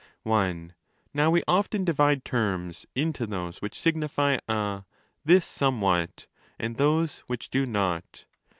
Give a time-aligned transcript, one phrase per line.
[0.25, 0.69] (i)
[1.13, 4.81] Now we often divide terms into those which signify a
[5.25, 6.25] 'this somewhat'
[6.57, 8.25] and those which do not.